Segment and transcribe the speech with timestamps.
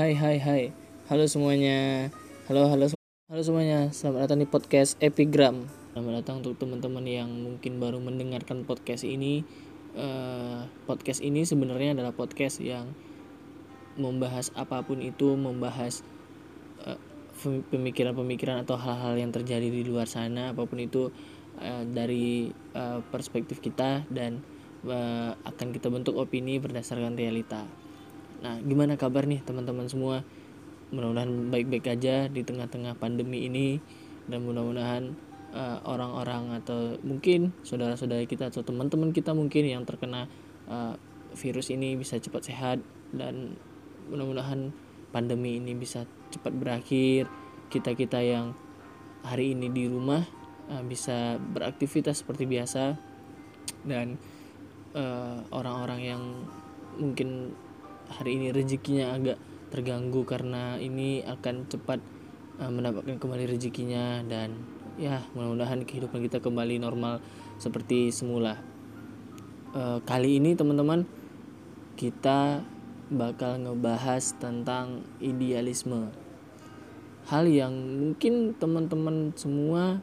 [0.00, 0.62] Hai hai hai.
[1.12, 2.08] Halo semuanya.
[2.48, 2.88] Halo halo
[3.28, 3.92] Halo semuanya.
[3.92, 5.68] Selamat datang di podcast Epigram.
[5.92, 9.44] Selamat datang untuk teman-teman yang mungkin baru mendengarkan podcast ini.
[9.92, 12.96] Uh, Podcast ini sebenarnya adalah podcast yang
[14.00, 16.00] Membahas apa pun itu Membahas
[16.88, 16.96] uh,
[17.68, 21.12] pemikiran-pemikiran atau hal-hal yang terjadi di luar sana Apa pun itu
[21.60, 22.48] uh, dari
[23.12, 24.40] perspektif kita Dan
[25.44, 27.68] akan kita bentuk opini berdasarkan realita
[28.40, 30.24] Nah, gimana kabar nih teman-teman semua?
[30.90, 33.78] Mudah-mudahan baik-baik aja di tengah-tengah pandemi ini
[34.26, 35.12] dan mudah-mudahan
[35.52, 40.26] uh, orang-orang atau mungkin saudara-saudara kita atau teman-teman kita mungkin yang terkena
[40.66, 40.96] uh,
[41.36, 42.78] virus ini bisa cepat sehat
[43.14, 43.54] dan
[44.10, 44.74] mudah-mudahan
[45.12, 47.28] pandemi ini bisa cepat berakhir.
[47.70, 48.56] Kita-kita yang
[49.22, 50.24] hari ini di rumah
[50.72, 52.96] uh, bisa beraktivitas seperti biasa
[53.84, 54.16] dan
[54.90, 56.22] orang-orang uh, orang -orang yang
[56.98, 57.54] mungkin
[58.10, 59.38] hari ini rezekinya agak
[59.70, 62.02] terganggu karena ini akan cepat
[62.58, 64.58] uh, mendapatkan kembali rezekinya dan
[64.98, 67.22] ya mudah-mudahan kehidupan kita kembali normal
[67.56, 68.58] seperti semula.
[69.70, 71.06] Uh, kali ini teman-teman
[71.94, 72.66] kita
[73.10, 76.10] bakal ngebahas tentang idealisme.
[77.30, 80.02] Hal yang mungkin teman-teman semua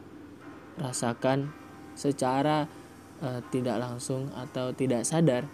[0.80, 1.52] rasakan
[1.92, 2.70] secara
[3.20, 5.44] uh, tidak langsung atau tidak sadar,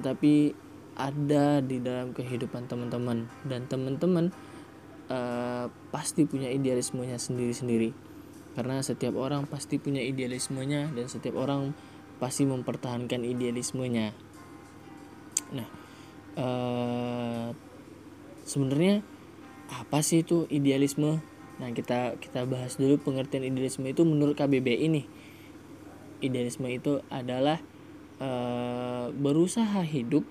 [0.00, 0.54] tapi
[0.96, 3.28] ada di dalam kehidupan teman-teman.
[3.44, 4.32] Dan teman-teman
[5.08, 7.92] uh, pasti punya idealismenya sendiri-sendiri.
[8.52, 11.72] Karena setiap orang pasti punya idealismenya dan setiap orang
[12.20, 14.12] pasti mempertahankan idealismenya.
[15.56, 15.68] Nah
[16.36, 17.48] uh,
[18.44, 19.00] sebenarnya
[19.72, 21.24] apa sih itu idealisme?
[21.56, 25.02] Nah kita kita bahas dulu pengertian idealisme itu menurut KBBI ini.
[26.20, 27.58] Idealisme itu adalah
[28.20, 30.22] uh, berusaha hidup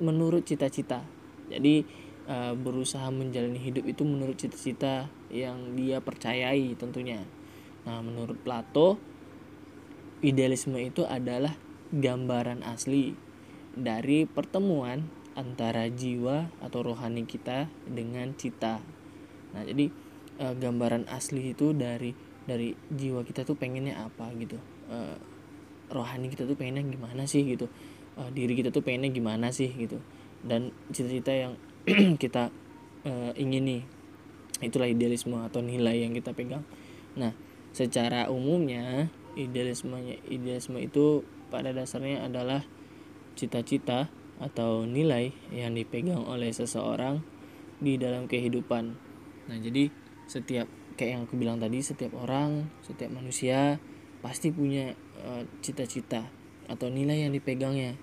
[0.00, 1.04] menurut cita-cita.
[1.48, 1.84] Jadi
[2.28, 7.24] uh, berusaha menjalani hidup itu menurut cita-cita yang dia percayai tentunya.
[7.84, 8.96] Nah menurut Plato
[10.24, 11.52] idealisme itu adalah
[11.92, 13.12] gambaran asli
[13.76, 15.04] dari pertemuan
[15.34, 18.80] antara jiwa atau rohani kita dengan cita.
[19.52, 19.90] Nah jadi
[20.40, 22.14] uh, gambaran asli itu dari
[22.44, 24.56] dari jiwa kita tuh pengennya apa gitu.
[24.88, 25.16] Uh,
[25.92, 27.68] rohani kita tuh pengennya gimana sih gitu
[28.18, 30.00] uh, diri kita tuh pengennya gimana sih gitu.
[30.44, 31.52] Dan cita-cita yang
[32.22, 32.50] kita
[33.04, 33.84] uh, ingini
[34.62, 36.64] itulah idealisme atau nilai yang kita pegang.
[37.18, 37.34] Nah
[37.74, 42.62] secara umumnya idealismenya idealisme itu pada dasarnya adalah
[43.34, 47.22] cita-cita atau nilai yang dipegang oleh seseorang
[47.82, 48.94] di dalam kehidupan.
[49.50, 49.90] Nah jadi
[50.30, 53.82] setiap kayak yang aku bilang tadi setiap orang setiap manusia
[54.22, 56.24] pasti punya uh, cita-cita
[56.66, 57.96] atau nilai yang dipegangnya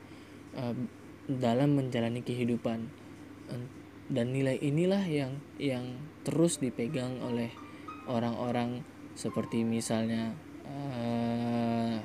[0.58, 0.76] uh,
[1.28, 2.88] dalam menjalani kehidupan.
[4.12, 7.52] Dan nilai inilah yang yang terus dipegang oleh
[8.08, 8.84] orang-orang
[9.16, 10.36] seperti misalnya
[10.68, 12.00] uh,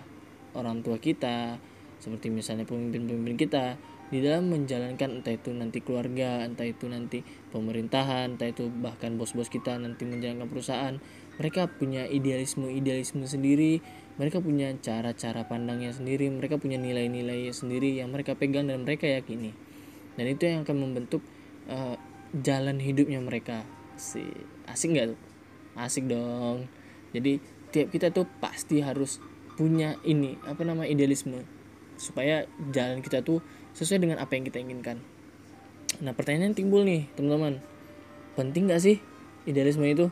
[0.55, 1.59] orang tua kita
[1.99, 3.75] seperti misalnya pemimpin-pemimpin kita
[4.07, 9.51] di dalam menjalankan entah itu nanti keluarga entah itu nanti pemerintahan entah itu bahkan bos-bos
[9.51, 10.95] kita nanti menjalankan perusahaan
[11.37, 13.83] mereka punya idealisme idealisme sendiri
[14.17, 19.53] mereka punya cara-cara pandangnya sendiri mereka punya nilai-nilai sendiri yang mereka pegang dan mereka yakini.
[20.17, 21.21] Dan itu yang akan membentuk
[21.69, 22.01] uh,
[22.33, 23.69] jalan hidupnya mereka.
[24.01, 24.25] Si
[24.65, 25.21] asik nggak tuh?
[25.77, 26.65] Asik dong.
[27.13, 27.37] Jadi
[27.69, 29.21] tiap kita tuh pasti harus
[29.61, 31.45] punya ini apa nama idealisme.
[32.01, 33.45] Supaya jalan kita tuh
[33.77, 35.05] sesuai dengan apa yang kita inginkan.
[36.01, 37.61] Nah pertanyaan timbul nih teman-teman.
[38.33, 39.01] Penting gak sih
[39.45, 40.09] idealisme itu?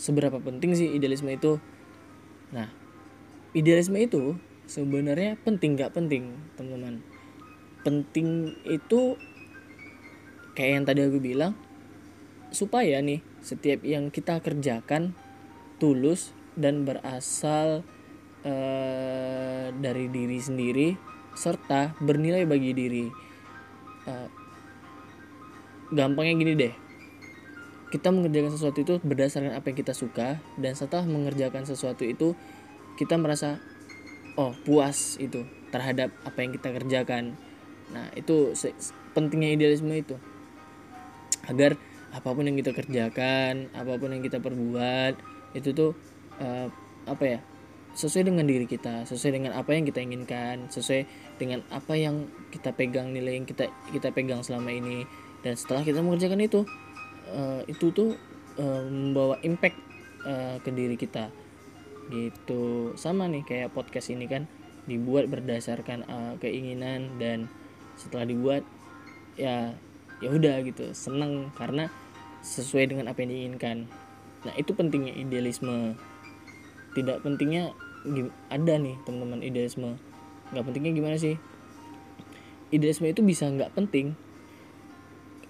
[0.00, 1.60] Seberapa penting sih idealisme itu?
[2.52, 2.68] Nah,
[3.56, 4.36] idealisme itu
[4.68, 7.00] sebenarnya penting gak penting, teman-teman.
[7.80, 9.16] Penting itu
[10.52, 11.56] kayak yang tadi aku bilang
[12.52, 15.16] supaya nih setiap yang kita kerjakan
[15.80, 17.80] tulus dan berasal
[18.44, 23.04] uh, dari diri sendiri serta bernilai bagi diri.
[24.08, 24.28] Uh,
[25.92, 26.74] gampangnya gini deh.
[27.92, 32.32] Kita mengerjakan sesuatu itu berdasarkan apa yang kita suka dan setelah mengerjakan sesuatu itu
[32.96, 33.60] kita merasa
[34.40, 37.36] oh puas itu terhadap apa yang kita kerjakan.
[37.92, 38.56] Nah itu
[39.12, 40.16] pentingnya idealisme itu.
[41.44, 41.76] Agar
[42.12, 45.16] apa pun yang kita kerjakan apa pun yang kita perbuat
[45.56, 45.96] itu tuh
[46.36, 46.68] uh,
[47.08, 47.40] apa ya
[47.92, 51.04] sesuai dengan diri kita sesuai dengan apa yang kita inginkan sesuai
[51.36, 55.04] dengan apa yang kita pegang nilai yang kita kita pegang selama ini.
[55.42, 56.62] Dan setelah kita mengerjakan itu
[57.34, 58.14] uh, itu tuh
[58.62, 59.74] uh, membawa impact
[60.22, 61.34] uh, ke diri kita.
[62.08, 62.94] Gitu.
[62.94, 64.46] Sama nih kayak podcast ini kan
[64.86, 67.50] dibuat berdasarkan uh, keinginan dan
[67.98, 68.62] setelah dibuat
[69.38, 69.74] ya
[70.22, 71.90] ya udah gitu seneng karena
[72.42, 73.90] sesuai dengan apa yang diinginkan.
[74.46, 75.98] Nah itu pentingnya idealisme
[76.92, 77.72] tidak pentingnya
[78.50, 79.96] ada nih teman-teman idealisme.
[80.52, 81.36] Nggak pentingnya gimana sih?
[82.72, 84.16] Idealisme itu bisa nggak penting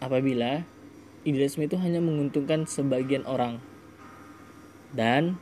[0.02, 0.66] apabila
[1.22, 3.62] idealisme itu hanya menguntungkan sebagian orang.
[4.92, 5.40] Dan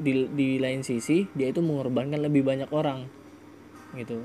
[0.00, 3.06] di, di lain sisi dia itu mengorbankan lebih banyak orang
[3.94, 4.24] gitu.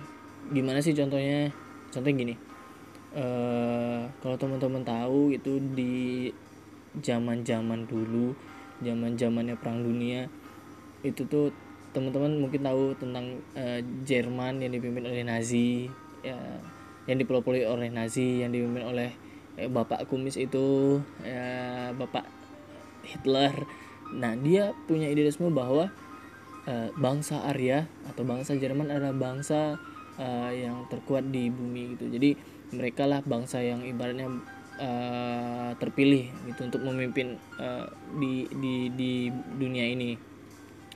[0.50, 1.52] Gimana sih contohnya?
[1.92, 2.36] Contohnya gini
[3.16, 6.30] uh, kalau teman-teman tahu itu di
[7.00, 8.36] zaman zaman dulu
[8.84, 10.28] zaman zamannya perang dunia
[11.06, 11.54] itu tuh
[11.94, 15.88] teman-teman mungkin tahu tentang uh, Jerman yang dipimpin oleh Nazi
[16.26, 16.36] ya
[17.06, 19.14] yang dipelopori oleh Nazi yang dipimpin oleh
[19.56, 22.26] eh, bapak kumis itu ya bapak
[23.06, 23.54] Hitler
[24.14, 25.90] Nah, dia punya idealisme bahwa
[26.70, 29.82] uh, bangsa Arya atau bangsa Jerman adalah bangsa
[30.22, 32.14] uh, yang terkuat di bumi gitu.
[32.14, 32.38] Jadi
[32.76, 34.30] mereka lah bangsa yang ibaratnya
[34.78, 37.90] uh, terpilih gitu untuk memimpin uh,
[38.22, 39.12] di di di
[39.58, 40.35] dunia ini.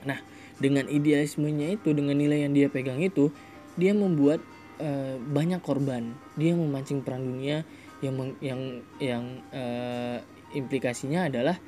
[0.07, 0.19] Nah,
[0.59, 3.31] dengan idealismenya itu, dengan nilai yang dia pegang itu,
[3.79, 4.43] dia membuat
[4.79, 6.15] uh, banyak korban.
[6.39, 7.63] Dia memancing perang dunia
[7.99, 8.61] yang yang
[8.99, 10.23] yang uh,
[10.55, 11.59] implikasinya adalah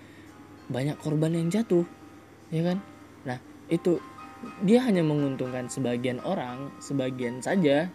[0.72, 1.84] banyak korban yang jatuh
[2.52, 2.78] ya kan?
[3.28, 4.00] Nah itu
[4.66, 7.92] dia hanya menguntungkan sebagian orang sebagian saja.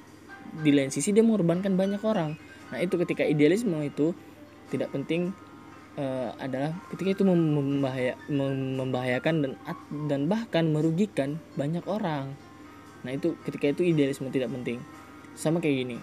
[0.57, 2.39] Di lain sisi dia mengorbankan banyak orang.
[2.73, 4.17] Nah itu ketika idealisme itu
[4.73, 5.37] tidak penting
[5.97, 9.53] uh, adalah ketika itu membahaya, membahayakan dan
[10.07, 12.37] dan bahkan merugikan banyak orang.
[13.03, 14.81] Nah itu ketika itu idealisme tidak penting.
[15.37, 15.99] Sama kayak gini.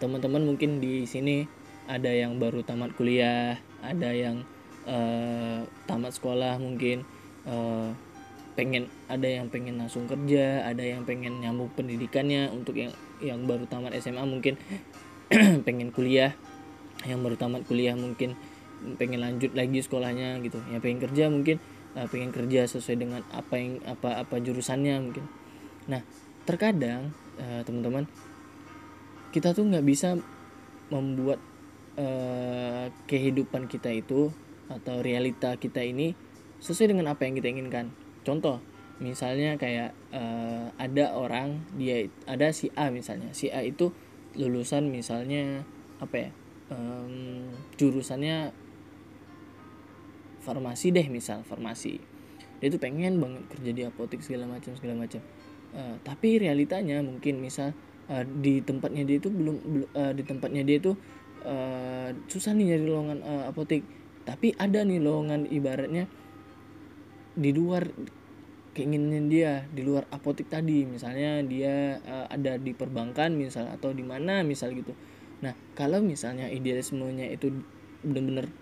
[0.00, 1.44] Teman-teman mungkin di sini
[1.90, 4.46] ada yang baru tamat kuliah ada yang
[4.86, 7.02] uh, tamat sekolah mungkin
[7.50, 7.90] uh,
[8.54, 13.66] pengen ada yang pengen langsung kerja ada yang pengen nyambung pendidikannya untuk yang yang baru
[13.66, 14.54] tamat SMA mungkin
[15.66, 16.36] pengen kuliah
[17.08, 18.38] yang baru tamat kuliah mungkin
[18.96, 20.58] pengen lanjut lagi sekolahnya gitu.
[20.72, 21.60] Ya pengen kerja mungkin
[21.94, 25.24] uh, pengen kerja sesuai dengan apa yang apa apa jurusannya mungkin.
[25.86, 26.02] Nah
[26.48, 28.08] terkadang uh, teman-teman
[29.30, 30.18] kita tuh nggak bisa
[30.90, 31.38] membuat
[31.94, 34.34] uh, kehidupan kita itu
[34.70, 36.14] atau realita kita ini
[36.62, 37.94] sesuai dengan apa yang kita inginkan.
[38.22, 38.60] Contoh,
[38.98, 43.90] misalnya kayak uh, ada orang dia ada si A misalnya, si A itu
[44.34, 45.66] lulusan misalnya
[45.98, 46.30] apa ya
[46.70, 48.54] um, jurusannya
[50.40, 52.00] farmasi deh misal farmasi.
[52.60, 55.20] Dia tuh pengen banget kerja di apotek segala macam segala macam.
[55.70, 57.72] Uh, tapi realitanya mungkin misal
[58.10, 59.56] uh, di tempatnya dia itu belum
[59.94, 60.92] uh, di tempatnya dia itu
[61.46, 63.86] uh, susah nih nyari lowongan uh, apotek.
[64.28, 66.04] Tapi ada nih lowongan ibaratnya
[67.38, 67.88] di luar
[68.76, 70.84] keinginan dia di luar apotek tadi.
[70.84, 74.92] Misalnya dia uh, ada di perbankan misal atau di mana misal gitu.
[75.40, 77.48] Nah kalau misalnya idealismenya itu
[78.04, 78.52] benar-benar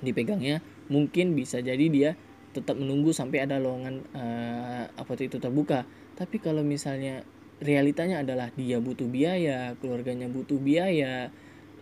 [0.00, 2.10] dipegangnya mungkin bisa jadi dia
[2.56, 5.84] tetap menunggu sampai ada lowongan uh, apotek itu terbuka.
[6.16, 7.22] Tapi kalau misalnya
[7.58, 11.30] realitanya adalah dia butuh biaya keluarganya butuh biaya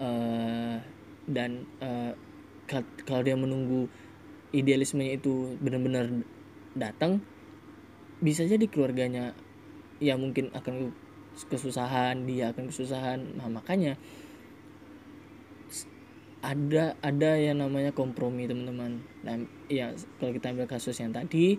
[0.01, 0.77] uh,
[1.29, 2.13] dan uh,
[3.07, 3.87] kalau dia menunggu
[4.51, 6.11] idealismenya itu benar-benar
[6.75, 7.23] datang
[8.19, 9.37] bisa jadi keluarganya
[10.01, 10.93] ya mungkin akan
[11.53, 13.37] kesusahan dia akan kesusahan.
[13.37, 14.01] Nah makanya
[16.45, 19.01] ada ada yang namanya kompromi teman-teman.
[19.25, 21.59] Nah ya kalau kita ambil kasus yang tadi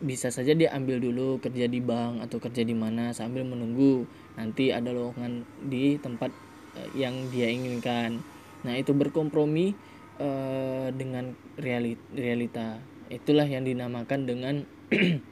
[0.00, 4.08] bisa saja dia ambil dulu kerja di bank atau kerja di mana sambil menunggu
[4.40, 6.32] nanti ada lowongan di tempat
[6.76, 8.20] eh, yang dia inginkan.
[8.64, 9.72] Nah itu berkompromi
[10.20, 12.80] uh, dengan realita.
[13.08, 14.54] Itulah yang dinamakan dengan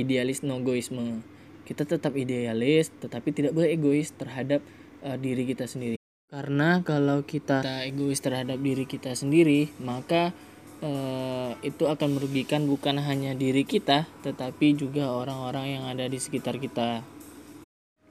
[0.00, 1.22] idealis nogoisme
[1.66, 4.62] kita tetap idealis tetapi tidak boleh egois terhadap
[5.02, 5.95] uh, diri kita sendiri
[6.36, 10.36] karena kalau kita egois terhadap diri kita sendiri maka
[10.84, 16.60] uh, itu akan merugikan bukan hanya diri kita tetapi juga orang-orang yang ada di sekitar
[16.60, 17.00] kita.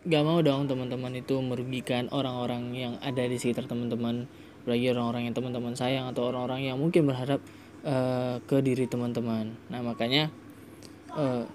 [0.09, 4.25] Gak mau dong teman-teman itu merugikan orang-orang yang ada di sekitar teman-teman
[4.65, 7.45] bagi orang-orang yang teman-teman sayang atau orang-orang yang mungkin berharap
[7.85, 9.53] uh, ke diri teman-teman.
[9.69, 10.33] Nah makanya
[11.13, 11.45] uh,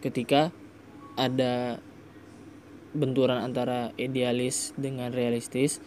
[0.00, 0.48] ketika
[1.20, 1.84] ada
[2.96, 5.84] benturan antara idealis dengan realistis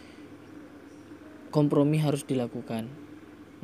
[1.48, 2.88] kompromi harus dilakukan.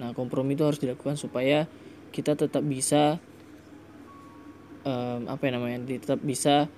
[0.00, 1.70] Nah kompromi itu harus dilakukan supaya
[2.10, 3.18] kita tetap bisa
[4.86, 6.70] um, apa yang namanya tetap bisa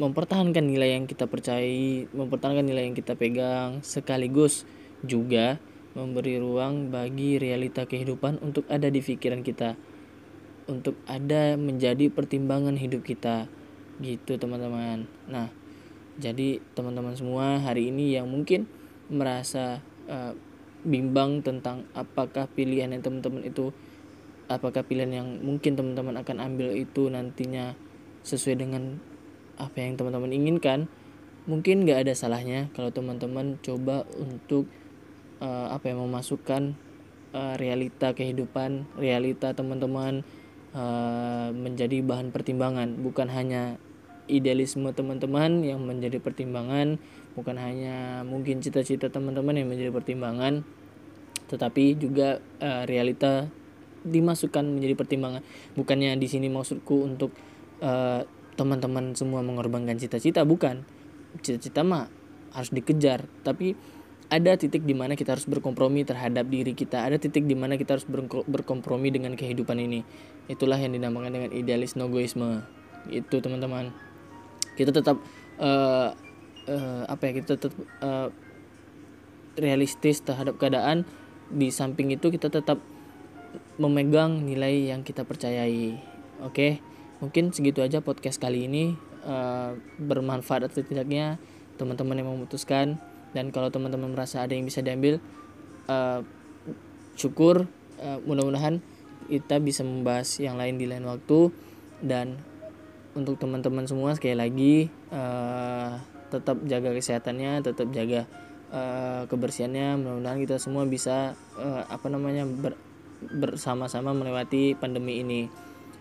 [0.00, 4.64] mempertahankan nilai yang kita percayai mempertahankan nilai yang kita pegang sekaligus
[5.04, 5.60] juga
[5.92, 9.76] memberi ruang bagi realita kehidupan untuk ada di pikiran kita
[10.70, 13.50] untuk ada menjadi pertimbangan hidup kita.
[14.00, 15.04] Gitu teman-teman.
[15.28, 15.52] Nah
[16.16, 18.68] jadi teman-teman semua hari ini yang mungkin
[19.12, 20.36] merasa uh,
[20.84, 23.72] bimbang tentang apakah pilihan yang teman-teman itu
[24.52, 27.72] apakah pilihan yang mungkin teman-teman akan ambil itu nantinya
[28.26, 29.00] sesuai dengan
[29.56, 30.90] apa yang teman-teman inginkan
[31.48, 34.66] mungkin nggak ada salahnya kalau teman-teman coba untuk
[35.42, 36.78] uh, apa yang memasukkan
[37.34, 40.22] uh, realita kehidupan realita teman-teman
[40.74, 43.78] uh, menjadi bahan pertimbangan bukan hanya
[44.30, 46.98] idealisme teman-teman yang menjadi pertimbangan
[47.34, 50.62] bukan hanya mungkin cita-cita teman-teman yang menjadi pertimbangan
[51.52, 53.52] tetapi juga uh, realita
[54.02, 55.42] dimasukkan menjadi pertimbangan.
[55.78, 57.30] Bukannya di sini maksudku untuk
[57.84, 58.24] uh,
[58.56, 60.82] teman-teman semua mengorbankan cita-cita bukan.
[61.40, 62.08] Cita-cita mah
[62.52, 63.76] harus dikejar tapi
[64.32, 67.04] ada titik di mana kita harus berkompromi terhadap diri kita.
[67.04, 68.08] Ada titik di mana kita harus
[68.48, 70.08] berkompromi dengan kehidupan ini.
[70.48, 72.64] Itulah yang dinamakan dengan idealis nogoisme
[73.12, 73.92] itu teman-teman
[74.78, 75.20] kita tetap
[75.60, 76.14] uh,
[76.68, 78.28] uh, apa ya kita tetap uh,
[79.56, 81.04] realistis terhadap keadaan.
[81.52, 82.80] Di samping itu kita tetap
[83.76, 86.00] memegang nilai yang kita percayai.
[86.40, 86.52] Oke?
[86.52, 86.72] Okay?
[87.22, 88.98] mungkin segitu aja podcast kali ini.
[89.22, 91.38] Uh, bermanfaat atau tidaknya
[91.78, 92.98] teman-teman yang memutuskan.
[93.30, 95.22] Dan kalau teman-teman merasa ada yang bisa diambil
[95.86, 96.26] uh,
[97.14, 97.70] syukur.
[98.02, 98.82] Uh, mudah-mudahan
[99.30, 101.54] kita bisa membahas yang lain di lain waktu.
[102.02, 102.42] Dan
[103.12, 104.74] untuk teman-teman semua sekali lagi
[105.12, 106.00] uh,
[106.32, 108.24] tetap jaga kesehatannya tetap jaga
[108.72, 110.00] uh, kebersihannya.
[110.00, 112.76] Mudah-mudahan kita semua bisa uh, apa namanya ber,
[113.20, 115.52] bersama-sama melewati pandemi ini.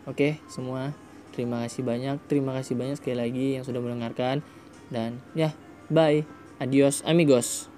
[0.08, 0.96] Oke semua
[1.36, 2.16] terima kasih banyak.
[2.28, 4.44] Terima kasih banyak sekali lagi yang sudah mendengarkan.
[4.92, 5.52] Dan ya
[5.92, 6.24] bye.
[6.62, 7.71] Adios amigos